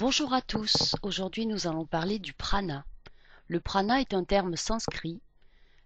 Bonjour 0.00 0.32
à 0.32 0.42
tous, 0.42 0.94
aujourd'hui 1.02 1.44
nous 1.44 1.66
allons 1.66 1.84
parler 1.84 2.20
du 2.20 2.32
prana. 2.32 2.86
Le 3.48 3.58
prana 3.58 4.00
est 4.00 4.14
un 4.14 4.22
terme 4.22 4.54
sanskrit. 4.54 5.20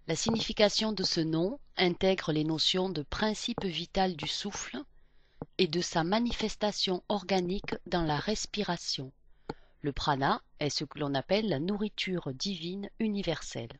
La 0.07 0.15
signification 0.15 0.91
de 0.91 1.01
ce 1.01 1.19
nom 1.19 1.59
intègre 1.77 2.31
les 2.31 2.43
notions 2.43 2.89
de 2.89 3.01
principe 3.01 3.65
vital 3.65 4.15
du 4.15 4.27
souffle 4.27 4.77
et 5.57 5.65
de 5.65 5.81
sa 5.81 6.03
manifestation 6.03 7.01
organique 7.09 7.73
dans 7.87 8.03
la 8.03 8.17
respiration. 8.17 9.11
Le 9.81 9.91
prana 9.91 10.43
est 10.59 10.69
ce 10.69 10.83
que 10.83 10.99
l'on 10.99 11.15
appelle 11.15 11.49
la 11.49 11.59
nourriture 11.59 12.31
divine 12.35 12.91
universelle. 12.99 13.79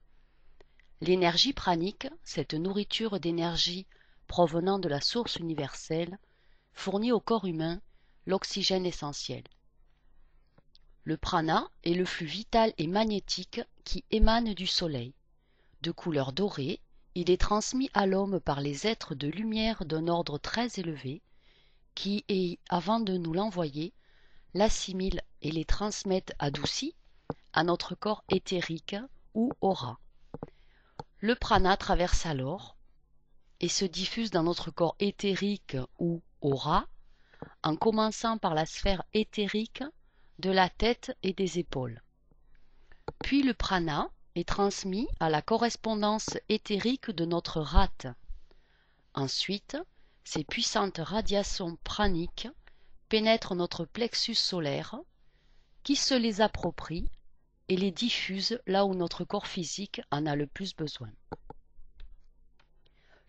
L'énergie 1.01 1.53
pranique, 1.53 2.07
cette 2.23 2.55
nourriture 2.55 3.19
d'énergie 3.19 3.85
provenant 4.25 4.79
de 4.79 4.89
la 4.89 4.99
source 4.99 5.35
universelle, 5.35 6.17
fournit 6.73 7.11
au 7.11 7.19
corps 7.19 7.45
humain 7.45 7.79
l'oxygène 8.25 8.87
essentiel. 8.87 9.43
Le 11.05 11.17
prana 11.17 11.69
est 11.83 11.95
le 11.95 12.05
flux 12.05 12.25
vital 12.25 12.73
et 12.77 12.87
magnétique 12.87 13.59
qui 13.83 14.05
émane 14.09 14.53
du 14.53 14.67
soleil. 14.67 15.13
De 15.81 15.91
couleur 15.91 16.31
dorée, 16.31 16.79
il 17.13 17.29
est 17.29 17.41
transmis 17.41 17.89
à 17.93 18.05
l'homme 18.05 18.39
par 18.39 18.61
les 18.61 18.87
êtres 18.87 19.13
de 19.13 19.27
lumière 19.27 19.83
d'un 19.85 20.07
ordre 20.07 20.37
très 20.37 20.79
élevé, 20.79 21.21
qui, 21.93 22.23
avant 22.69 23.01
de 23.01 23.17
nous 23.17 23.33
l'envoyer, 23.33 23.93
l'assimilent 24.53 25.21
et 25.41 25.51
les 25.51 25.65
transmettent 25.65 26.33
adoucis 26.39 26.95
à 27.51 27.65
notre 27.65 27.95
corps 27.95 28.23
éthérique 28.29 28.95
ou 29.33 29.51
aura. 29.59 29.99
Le 31.19 31.35
prana 31.35 31.75
traverse 31.75 32.25
alors 32.25 32.77
et 33.59 33.69
se 33.69 33.83
diffuse 33.83 34.31
dans 34.31 34.43
notre 34.43 34.71
corps 34.71 34.95
éthérique 34.99 35.75
ou 35.99 36.21
aura, 36.39 36.87
en 37.61 37.75
commençant 37.75 38.37
par 38.37 38.53
la 38.53 38.65
sphère 38.65 39.03
éthérique 39.13 39.83
de 40.43 40.51
la 40.51 40.67
tête 40.67 41.17
et 41.23 41.31
des 41.31 41.57
épaules. 41.57 42.03
Puis 43.23 43.43
le 43.43 43.53
prana 43.53 44.09
est 44.35 44.47
transmis 44.47 45.07
à 45.21 45.29
la 45.29 45.41
correspondance 45.41 46.31
éthérique 46.49 47.11
de 47.11 47.23
notre 47.23 47.61
rate. 47.61 48.07
Ensuite, 49.13 49.77
ces 50.25 50.43
puissantes 50.43 50.97
radiations 50.97 51.77
praniques 51.85 52.49
pénètrent 53.07 53.55
notre 53.55 53.85
plexus 53.85 54.35
solaire, 54.35 54.97
qui 55.83 55.95
se 55.95 56.13
les 56.13 56.41
approprie 56.41 57.09
et 57.69 57.77
les 57.77 57.91
diffuse 57.91 58.59
là 58.67 58.85
où 58.85 58.95
notre 58.95 59.23
corps 59.23 59.47
physique 59.47 60.01
en 60.11 60.25
a 60.25 60.35
le 60.35 60.47
plus 60.47 60.75
besoin. 60.75 61.11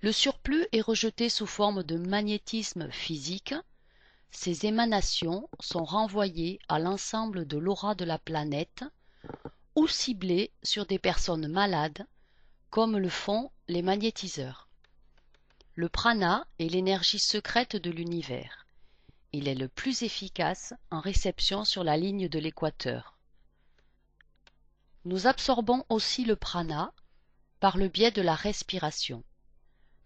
Le 0.01 0.11
surplus 0.11 0.67
est 0.73 0.81
rejeté 0.81 1.29
sous 1.29 1.47
forme 1.47 1.85
de 1.85 1.97
magnétisme 1.97 2.91
physique 2.91 3.55
ces 4.35 4.67
émanations 4.67 5.49
sont 5.61 5.85
renvoyées 5.85 6.59
à 6.69 6.81
l'ensemble 6.81 7.47
de 7.47 7.57
l'aura 7.57 7.95
de 7.95 8.05
la 8.05 8.19
planète 8.19 8.85
ou 9.77 9.87
ciblées 9.87 10.53
sur 10.63 10.87
des 10.87 10.99
personnes 10.99 11.47
malades, 11.47 12.07
comme 12.69 12.99
le 12.99 13.09
font 13.09 13.53
les 13.69 13.81
magnétiseurs. 13.81 14.69
Le 15.77 15.89
prana 15.89 16.47
est 16.59 16.69
l'énergie 16.69 17.21
secrète 17.21 17.77
de 17.77 17.91
l'univers. 17.91 18.67
Il 19.33 19.47
est 19.49 19.55
le 19.55 19.69
plus 19.69 20.03
efficace 20.03 20.75
en 20.91 21.01
réception 21.01 21.65
sur 21.65 21.85
la 21.85 21.97
ligne 21.97 22.29
de 22.29 22.39
l'équateur. 22.39 23.17
Nous 25.05 25.29
absorbons 25.29 25.85
aussi 25.89 26.25
le 26.25 26.37
prana 26.37 26.93
par 27.61 27.79
le 27.79 27.89
biais 27.89 28.11
de 28.11 28.23
la 28.23 28.35
respiration. 28.35 29.23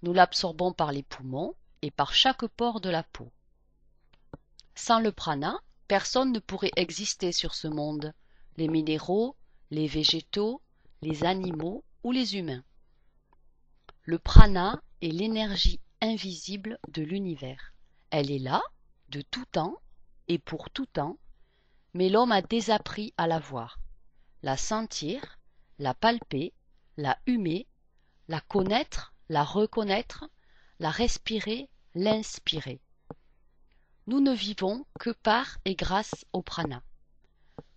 Nous 0.02 0.12
l'absorbons 0.12 0.72
par 0.72 0.92
les 0.92 1.02
poumons 1.02 1.54
et 1.82 1.90
par 1.90 2.12
chaque 2.14 2.46
pore 2.46 2.80
de 2.80 2.90
la 2.90 3.02
peau. 3.02 3.32
Sans 4.80 5.00
le 5.00 5.10
prana, 5.10 5.58
personne 5.88 6.30
ne 6.30 6.38
pourrait 6.38 6.70
exister 6.76 7.32
sur 7.32 7.56
ce 7.56 7.66
monde, 7.66 8.14
les 8.56 8.68
minéraux, 8.68 9.36
les 9.72 9.88
végétaux, 9.88 10.62
les 11.02 11.24
animaux 11.24 11.84
ou 12.04 12.12
les 12.12 12.36
humains. 12.36 12.62
Le 14.04 14.20
prana 14.20 14.80
est 15.02 15.10
l'énergie 15.10 15.80
invisible 16.00 16.78
de 16.86 17.02
l'univers. 17.02 17.74
Elle 18.10 18.30
est 18.30 18.38
là, 18.38 18.62
de 19.08 19.20
tout 19.20 19.44
temps 19.46 19.74
et 20.28 20.38
pour 20.38 20.70
tout 20.70 20.86
temps, 20.86 21.18
mais 21.92 22.08
l'homme 22.08 22.32
a 22.32 22.40
désappris 22.40 23.12
à 23.16 23.26
la 23.26 23.40
voir, 23.40 23.80
la 24.42 24.56
sentir, 24.56 25.40
la 25.80 25.92
palper, 25.92 26.54
la 26.96 27.18
humer, 27.26 27.66
la 28.28 28.40
connaître, 28.40 29.12
la 29.28 29.42
reconnaître, 29.42 30.24
la 30.78 30.90
respirer, 30.90 31.68
l'inspirer 31.96 32.80
nous 34.08 34.20
ne 34.20 34.32
vivons 34.32 34.86
que 34.98 35.10
par 35.10 35.58
et 35.66 35.74
grâce 35.74 36.24
au 36.32 36.40
prana. 36.40 36.82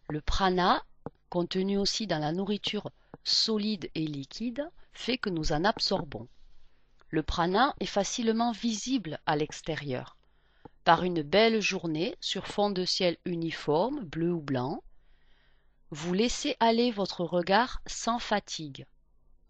Le 0.08 0.22
prana, 0.22 0.82
contenu 1.30 1.78
aussi 1.78 2.08
dans 2.08 2.20
la 2.20 2.32
nourriture 2.32 2.90
solide 3.26 3.92
et 3.96 4.08
liquide, 4.08 4.66
fait 4.94 5.18
que 5.18 5.30
nous 5.30 5.52
en 5.52 5.66
absorbons. 5.66 6.30
Le 7.10 7.22
prana 7.22 7.76
est 7.82 7.86
facilement 7.86 8.54
visible 8.54 9.20
à 9.26 9.36
l'extérieur. 9.36 10.16
Par 10.86 11.04
une 11.04 11.22
belle 11.22 11.60
journée 11.60 12.16
sur 12.22 12.48
fond 12.48 12.70
de 12.70 12.86
ciel 12.86 13.18
uniforme, 13.26 14.06
bleu 14.06 14.32
ou 14.32 14.40
blanc, 14.40 14.82
vous 15.90 16.14
laissez 16.14 16.56
aller 16.62 16.92
votre 16.92 17.26
regard 17.26 17.82
sans 17.86 18.20
fatigue, 18.20 18.86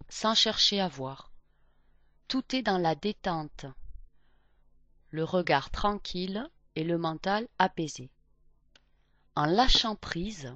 sans 0.10 0.34
chercher 0.34 0.82
à 0.82 0.88
voir. 0.88 1.32
Tout 2.28 2.56
est 2.56 2.64
dans 2.64 2.80
la 2.80 2.96
détente. 2.96 3.68
Le 5.12 5.24
regard 5.24 5.70
tranquille, 5.70 6.50
et 6.76 6.84
le 6.84 6.98
mental 6.98 7.48
apaisé. 7.60 8.10
En 9.36 9.46
lâchant 9.46 9.96
prise 9.96 10.56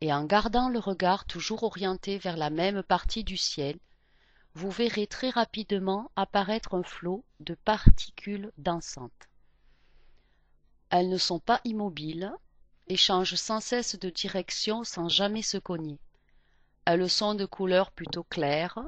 et 0.00 0.12
en 0.12 0.24
gardant 0.24 0.68
le 0.68 0.78
regard 0.78 1.24
toujours 1.24 1.62
orienté 1.62 2.18
vers 2.18 2.36
la 2.36 2.50
même 2.50 2.82
partie 2.82 3.24
du 3.24 3.36
ciel, 3.36 3.78
vous 4.54 4.70
verrez 4.70 5.06
très 5.06 5.30
rapidement 5.30 6.10
apparaître 6.16 6.74
un 6.74 6.82
flot 6.82 7.24
de 7.40 7.54
particules 7.54 8.52
dansantes. 8.58 9.28
Elles 10.90 11.08
ne 11.08 11.18
sont 11.18 11.40
pas 11.40 11.60
immobiles 11.64 12.32
et 12.88 12.96
changent 12.96 13.34
sans 13.34 13.60
cesse 13.60 13.98
de 13.98 14.08
direction 14.08 14.84
sans 14.84 15.08
jamais 15.08 15.42
se 15.42 15.58
cogner. 15.58 15.98
Elles 16.84 17.10
sont 17.10 17.34
de 17.34 17.44
couleur 17.44 17.90
plutôt 17.90 18.24
claire, 18.24 18.78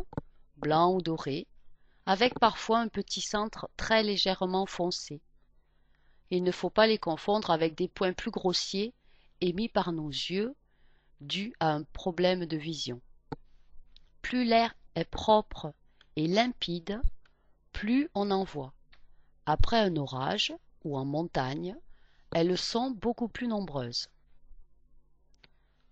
blanc 0.56 0.94
ou 0.94 1.02
doré, 1.02 1.46
avec 2.06 2.38
parfois 2.38 2.78
un 2.78 2.88
petit 2.88 3.20
centre 3.20 3.68
très 3.76 4.02
légèrement 4.02 4.66
foncé. 4.66 5.20
Il 6.30 6.42
ne 6.42 6.52
faut 6.52 6.70
pas 6.70 6.86
les 6.86 6.98
confondre 6.98 7.50
avec 7.50 7.74
des 7.74 7.88
points 7.88 8.12
plus 8.12 8.30
grossiers 8.30 8.94
émis 9.40 9.68
par 9.68 9.92
nos 9.92 10.08
yeux 10.08 10.54
dus 11.20 11.54
à 11.60 11.72
un 11.72 11.82
problème 11.82 12.46
de 12.46 12.56
vision. 12.56 13.00
Plus 14.22 14.44
l'air 14.44 14.74
est 14.94 15.04
propre 15.04 15.72
et 16.16 16.26
limpide, 16.26 17.00
plus 17.72 18.08
on 18.14 18.30
en 18.30 18.44
voit. 18.44 18.72
Après 19.46 19.78
un 19.78 19.96
orage 19.96 20.52
ou 20.84 20.96
en 20.98 21.04
montagne, 21.04 21.76
elles 22.32 22.58
sont 22.58 22.90
beaucoup 22.90 23.28
plus 23.28 23.48
nombreuses. 23.48 24.08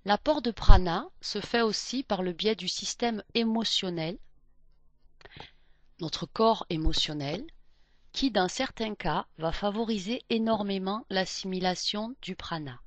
L'apport 0.05 0.43
de 0.43 0.51
prana 0.51 1.09
se 1.21 1.41
fait 1.41 1.63
aussi 1.63 2.03
par 2.03 2.23
le 2.23 2.33
biais 2.33 2.55
du 2.55 2.69
système 2.69 3.23
émotionnel, 3.35 4.19
notre 6.01 6.27
corps 6.27 6.67
émotionnel, 6.71 7.45
qui 8.17 8.31
dans 8.31 8.49
certains 8.49 8.95
cas 8.95 9.27
va 9.37 9.53
favoriser 9.53 10.25
énormément 10.31 11.05
l'assimilation 11.11 12.15
du 12.23 12.35
prana. 12.35 12.81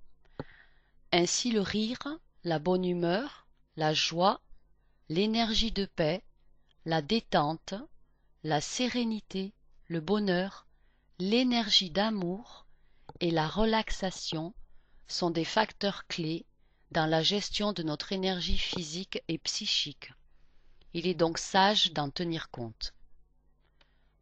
Ainsi 1.11 1.51
le 1.51 1.61
rire, 1.61 2.17
la 2.43 2.57
bonne 2.57 2.83
humeur, 2.83 3.45
la 3.75 3.93
joie, 3.93 4.41
l'énergie 5.07 5.71
de 5.71 5.85
paix, 5.85 6.23
la 6.83 7.03
détente, 7.03 7.75
la 8.43 8.59
sérénité, 8.59 9.53
le 9.85 10.01
bonheur, 10.01 10.65
l'énergie 11.19 11.91
d'amour 11.91 12.65
et 13.19 13.29
la 13.29 13.47
relaxation 13.47 14.55
sont 15.07 15.29
des 15.29 15.45
facteurs 15.45 16.07
clés 16.07 16.47
dans 16.89 17.05
la 17.05 17.21
gestion 17.21 17.71
de 17.71 17.83
notre 17.83 18.13
énergie 18.13 18.57
physique 18.57 19.21
et 19.27 19.37
psychique. 19.37 20.11
Il 20.95 21.05
est 21.05 21.13
donc 21.13 21.37
sage 21.37 21.93
d'en 21.93 22.09
tenir 22.09 22.49
compte. 22.49 22.95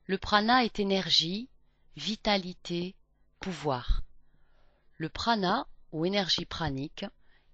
Le 0.09 0.18
prana 0.18 0.63
est 0.63 0.80
énergie, 0.80 1.50
vitalité, 1.98 2.95
pouvoir. 3.42 4.04
Le 4.95 5.09
prana, 5.09 5.68
ou 5.92 6.06
énergie 6.06 6.45
pranique, 6.45 7.06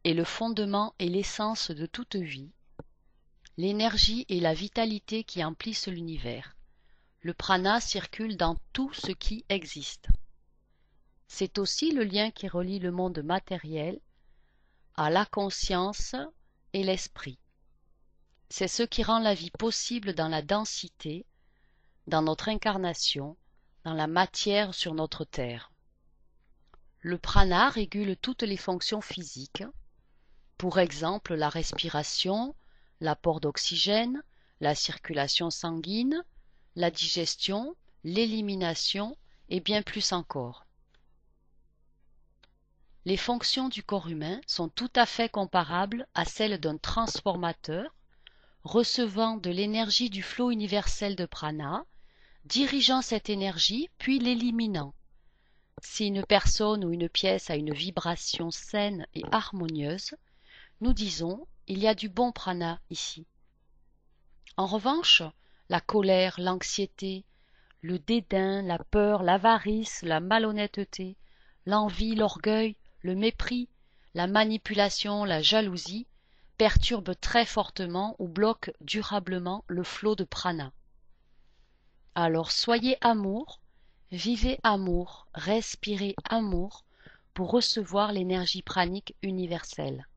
est 0.04 0.14
le 0.14 0.24
fondement 0.24 0.94
et 1.00 1.10
l'essence 1.10 1.72
de 1.72 1.88
toute 1.88 2.16
vie. 2.16 2.52
L'énergie 3.58 4.28
et 4.30 4.40
la 4.40 4.54
vitalité 4.54 5.24
qui 5.24 5.44
emplissent 5.44 5.88
l'univers. 5.88 6.56
Le 7.22 7.34
prana 7.34 7.82
circule 7.82 8.38
dans 8.38 8.58
tout 8.72 8.94
ce 8.94 9.12
qui 9.12 9.46
existe. 9.50 10.10
C'est 11.28 11.58
aussi 11.58 11.92
le 11.92 12.04
lien 12.04 12.30
qui 12.30 12.48
relie 12.48 12.78
le 12.78 12.92
monde 12.92 13.24
matériel 13.24 14.00
à 14.94 15.10
la 15.10 15.26
conscience 15.26 16.16
et 16.74 16.84
l'esprit. 16.84 17.40
C'est 18.50 18.68
ce 18.68 18.84
qui 18.84 19.02
rend 19.02 19.18
la 19.18 19.34
vie 19.34 19.50
possible 19.50 20.14
dans 20.14 20.28
la 20.28 20.44
densité, 20.44 21.26
dans 22.08 22.22
notre 22.22 22.50
incarnation, 22.50 23.38
dans 23.84 23.94
la 23.94 24.08
matière 24.08 24.74
sur 24.74 24.94
notre 24.94 25.26
terre. 25.26 25.72
Le 27.00 27.18
prana 27.18 27.70
régule 27.70 28.16
toutes 28.18 28.44
les 28.44 28.58
fonctions 28.58 29.02
physiques, 29.02 29.64
pour 30.58 30.80
exemple 30.80 31.34
la 31.34 31.50
respiration, 31.50 32.56
l'apport 33.00 33.40
d'oxygène, 33.42 34.24
la 34.60 34.76
circulation 34.76 35.50
sanguine, 35.50 36.24
la 36.76 36.92
digestion, 36.92 37.76
l'élimination 38.04 39.18
et 39.50 39.60
bien 39.60 39.82
plus 39.82 40.14
encore. 40.14 40.66
Les 43.06 43.18
fonctions 43.18 43.68
du 43.68 43.84
corps 43.84 44.08
humain 44.08 44.40
sont 44.48 44.70
tout 44.70 44.92
à 44.96 45.06
fait 45.06 45.28
comparables 45.28 46.08
à 46.14 46.24
celles 46.24 46.60
d'un 46.60 46.78
transformateur 46.78 47.94
recevant 48.64 49.36
de 49.36 49.50
l'énergie 49.50 50.10
du 50.10 50.24
flot 50.24 50.52
universel 50.52 51.18
de 51.18 51.26
prana, 51.26 51.86
dirigeant 52.46 53.02
cette 53.02 53.30
énergie 53.30 53.90
puis 53.98 54.20
l'éliminant. 54.20 54.94
Si 55.82 56.08
une 56.08 56.26
personne 56.26 56.84
ou 56.86 56.92
une 56.92 57.10
pièce 57.10 57.50
a 57.50 57.56
une 57.56 57.74
vibration 57.74 58.52
saine 58.52 59.08
et 59.14 59.24
harmonieuse, 59.32 60.16
nous 60.82 60.94
disons 60.94 61.48
il 61.68 61.80
y 61.80 61.88
a 61.88 61.96
du 61.96 62.10
bon 62.10 62.32
prana 62.32 62.80
ici. 62.90 63.26
En 64.58 64.66
revanche, 64.66 65.24
la 65.70 65.80
colère, 65.80 66.36
l'anxiété, 66.40 67.26
le 67.82 68.00
dédain, 68.00 68.62
la 68.62 68.78
peur, 68.78 69.24
l'avarice, 69.24 70.02
la 70.04 70.20
malhonnêteté, 70.20 71.18
l'envie, 71.66 72.16
l'orgueil, 72.16 72.76
le 73.02 73.16
mépris, 73.16 73.70
la 74.14 74.28
manipulation, 74.28 75.26
la 75.26 75.42
jalousie 75.42 76.08
perturbent 76.58 77.16
très 77.20 77.46
fortement 77.46 78.16
ou 78.20 78.28
bloquent 78.28 78.72
durablement 78.82 79.64
le 79.68 79.84
flot 79.84 80.16
de 80.16 80.24
prana. 80.24 80.72
Alors 82.16 82.52
soyez 82.52 82.98
amour, 83.02 83.60
vivez 84.12 84.60
amour, 84.62 85.28
respirez 85.34 86.16
amour 86.30 86.86
pour 87.34 87.50
recevoir 87.50 88.12
l'énergie 88.12 88.62
pranique 88.62 89.16
universelle. 89.24 90.08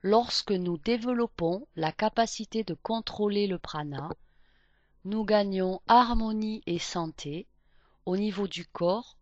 Lorsque 0.00 0.52
nous 0.52 0.78
développons 0.78 1.66
la 1.76 1.92
capacité 1.92 2.64
de 2.64 2.72
contrôler 2.72 3.46
le 3.46 3.58
prana, 3.58 4.08
nous 5.04 5.24
gagnons 5.24 5.82
harmonie 5.86 6.62
et 6.66 6.78
santé 6.78 7.46
au 8.06 8.16
niveau 8.16 8.48
du 8.48 8.64
corps 8.64 9.18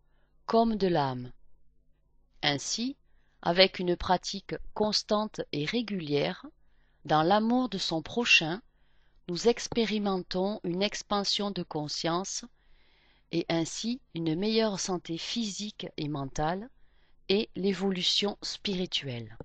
comme 0.46 0.76
de 0.76 0.86
l'âme. 0.86 1.32
Ainsi, 2.42 2.96
avec 3.42 3.80
une 3.80 3.96
pratique 3.96 4.54
constante 4.74 5.40
et 5.52 5.64
régulière, 5.64 6.46
dans 7.04 7.22
l'amour 7.22 7.68
de 7.68 7.78
son 7.78 8.00
prochain, 8.00 8.62
nous 9.28 9.48
expérimentons 9.48 10.60
une 10.64 10.82
expansion 10.82 11.50
de 11.50 11.62
conscience 11.62 12.44
et 13.32 13.46
ainsi 13.48 14.00
une 14.14 14.34
meilleure 14.34 14.78
santé 14.78 15.18
physique 15.18 15.86
et 15.96 16.08
mentale 16.08 16.68
et 17.28 17.48
l'évolution 17.56 18.36
spirituelle. 18.42 19.36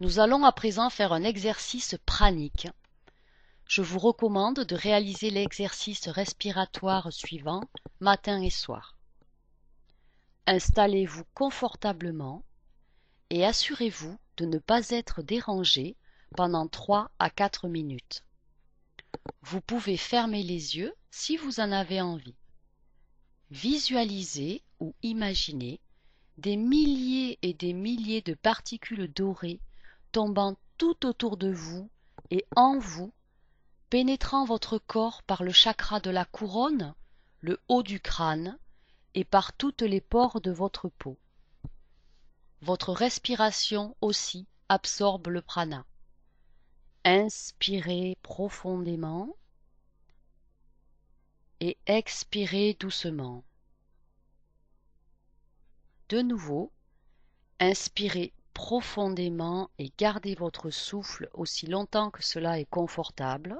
Nous 0.00 0.18
allons 0.18 0.44
à 0.44 0.52
présent 0.52 0.90
faire 0.90 1.12
un 1.12 1.22
exercice 1.22 1.96
pranique. 2.06 2.68
Je 3.66 3.82
vous 3.82 3.98
recommande 3.98 4.60
de 4.60 4.74
réaliser 4.74 5.30
l'exercice 5.30 6.08
respiratoire 6.08 7.12
suivant 7.12 7.62
matin 8.00 8.40
et 8.40 8.50
soir. 8.50 8.96
Installez-vous 10.46 11.24
confortablement 11.34 12.44
et 13.30 13.44
assurez-vous 13.44 14.18
de 14.36 14.46
ne 14.46 14.58
pas 14.58 14.90
être 14.90 15.22
dérangé 15.22 15.96
pendant 16.36 16.68
3 16.68 17.10
à 17.18 17.30
4 17.30 17.66
minutes. 17.66 18.22
Vous 19.42 19.60
pouvez 19.60 19.96
fermer 19.96 20.42
les 20.42 20.76
yeux 20.76 20.94
si 21.10 21.36
vous 21.36 21.60
en 21.60 21.72
avez 21.72 22.00
envie. 22.00 22.36
Visualisez 23.50 24.62
ou 24.78 24.94
imaginez 25.02 25.80
des 26.36 26.56
milliers 26.56 27.38
et 27.40 27.54
des 27.54 27.72
milliers 27.72 28.20
de 28.20 28.34
particules 28.34 29.10
dorées 29.12 29.60
tombant 30.12 30.56
tout 30.76 31.06
autour 31.06 31.38
de 31.38 31.50
vous 31.50 31.88
et 32.30 32.44
en 32.54 32.78
vous, 32.78 33.12
pénétrant 33.88 34.44
votre 34.44 34.78
corps 34.78 35.22
par 35.22 35.42
le 35.42 35.52
chakra 35.52 36.00
de 36.00 36.10
la 36.10 36.26
couronne, 36.26 36.94
le 37.40 37.58
haut 37.68 37.82
du 37.82 38.00
crâne, 38.00 38.58
et 39.14 39.24
par 39.24 39.54
toutes 39.54 39.82
les 39.82 40.02
pores 40.02 40.42
de 40.42 40.50
votre 40.50 40.90
peau. 40.90 41.16
Votre 42.60 42.92
respiration 42.92 43.96
aussi 44.02 44.46
absorbe 44.68 45.28
le 45.28 45.40
prana. 45.40 45.86
Inspirez 47.08 48.18
profondément 48.22 49.36
et 51.60 51.78
expirez 51.86 52.76
doucement. 52.80 53.44
De 56.08 56.20
nouveau, 56.20 56.72
inspirez 57.60 58.32
profondément 58.54 59.70
et 59.78 59.92
gardez 59.96 60.34
votre 60.34 60.70
souffle 60.70 61.30
aussi 61.32 61.68
longtemps 61.68 62.10
que 62.10 62.24
cela 62.24 62.58
est 62.58 62.68
confortable, 62.68 63.56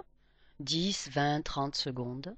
10, 0.58 1.10
20, 1.10 1.42
30 1.42 1.76
secondes. 1.76 2.36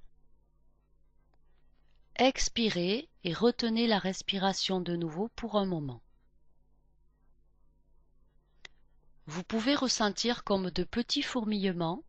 Expirez 2.16 3.08
et 3.24 3.32
retenez 3.32 3.86
la 3.86 3.98
respiration 3.98 4.82
de 4.82 4.94
nouveau 4.94 5.30
pour 5.36 5.56
un 5.56 5.64
moment. 5.64 6.02
Vous 9.28 9.44
pouvez 9.44 9.74
ressentir 9.74 10.42
comme 10.42 10.70
de 10.70 10.84
petits 10.84 11.22
fourmillements, 11.22 12.02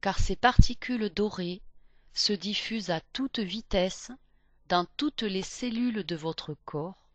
car 0.00 0.20
ces 0.20 0.36
particules 0.36 1.10
dorées 1.10 1.62
se 2.14 2.32
diffusent 2.32 2.90
à 2.90 3.00
toute 3.12 3.40
vitesse 3.40 4.12
dans 4.68 4.86
toutes 4.96 5.22
les 5.22 5.42
cellules 5.42 6.04
de 6.04 6.14
votre 6.14 6.54
corps 6.64 7.08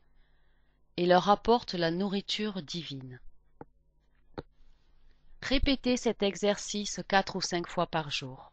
et 0.98 1.06
leur 1.06 1.30
apporte 1.30 1.74
la 1.74 1.89
nourriture 1.89 2.62
divine. 2.62 3.22
Répétez 5.42 5.95
cet 5.95 6.22
exercice 6.22 7.00
quatre 7.07 7.38
ou 7.38 7.42
cinq 7.42 7.69
fois 7.69 7.88
par 7.88 8.12
jour. 8.12 8.51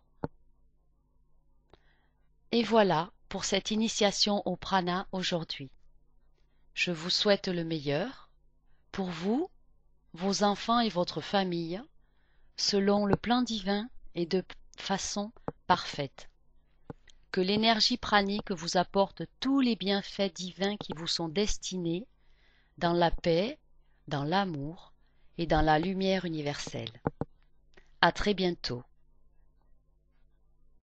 Et 2.52 2.62
voilà 2.62 3.10
pour 3.28 3.44
cette 3.44 3.72
initiation 3.72 4.40
au 4.46 4.54
prana 4.54 5.08
aujourd'hui. 5.10 5.72
Je 6.74 6.92
vous 6.92 7.10
souhaite 7.10 7.48
le 7.48 7.64
meilleur 7.64 8.30
pour 8.92 9.10
vous, 9.10 9.50
vos 10.14 10.42
enfants 10.42 10.80
et 10.80 10.88
votre 10.88 11.20
famille, 11.20 11.80
selon 12.56 13.06
le 13.06 13.16
plan 13.16 13.42
divin 13.42 13.88
et 14.14 14.26
de 14.26 14.44
façon 14.76 15.32
parfaite. 15.66 16.28
Que 17.30 17.40
l'énergie 17.40 17.96
pranique 17.96 18.50
vous 18.50 18.76
apporte 18.76 19.22
tous 19.40 19.60
les 19.60 19.74
bienfaits 19.74 20.34
divins 20.34 20.76
qui 20.76 20.92
vous 20.94 21.06
sont 21.06 21.28
destinés 21.28 22.06
dans 22.76 22.92
la 22.92 23.10
paix, 23.10 23.58
dans 24.08 24.24
l'amour 24.24 24.92
et 25.38 25.46
dans 25.46 25.62
la 25.62 25.78
lumière 25.78 26.26
universelle. 26.26 27.00
À 28.02 28.12
très 28.12 28.34
bientôt. 28.34 28.82